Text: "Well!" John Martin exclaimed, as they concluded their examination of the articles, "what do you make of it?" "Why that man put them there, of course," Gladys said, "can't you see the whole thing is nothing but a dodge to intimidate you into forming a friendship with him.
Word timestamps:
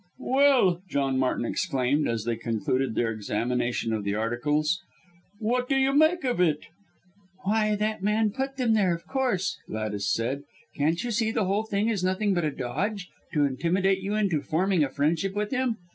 "Well!" 0.17 0.81
John 0.89 1.19
Martin 1.19 1.45
exclaimed, 1.45 2.07
as 2.07 2.23
they 2.25 2.35
concluded 2.35 2.95
their 2.95 3.11
examination 3.11 3.93
of 3.93 4.03
the 4.03 4.15
articles, 4.15 4.81
"what 5.37 5.69
do 5.69 5.75
you 5.75 5.93
make 5.93 6.23
of 6.23 6.39
it?" 6.41 6.57
"Why 7.43 7.75
that 7.75 8.01
man 8.01 8.31
put 8.31 8.57
them 8.57 8.73
there, 8.73 8.95
of 8.95 9.05
course," 9.05 9.59
Gladys 9.67 10.11
said, 10.11 10.41
"can't 10.75 11.03
you 11.03 11.11
see 11.11 11.29
the 11.29 11.45
whole 11.45 11.65
thing 11.65 11.87
is 11.87 12.03
nothing 12.03 12.33
but 12.33 12.43
a 12.45 12.49
dodge 12.49 13.09
to 13.33 13.45
intimidate 13.45 13.99
you 13.99 14.15
into 14.15 14.41
forming 14.41 14.83
a 14.83 14.89
friendship 14.89 15.35
with 15.35 15.51
him. 15.51 15.77